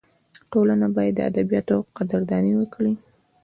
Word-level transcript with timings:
ټولنه 0.51 0.87
باید 0.95 1.13
د 1.17 1.19
ادیبانو 1.29 1.75
قدرداني 1.97 2.53
وکړي. 2.57 2.93